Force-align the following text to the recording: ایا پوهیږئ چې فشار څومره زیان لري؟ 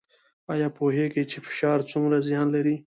ایا 0.53 0.67
پوهیږئ 0.77 1.23
چې 1.31 1.37
فشار 1.47 1.79
څومره 1.91 2.17
زیان 2.27 2.47
لري؟ 2.55 2.75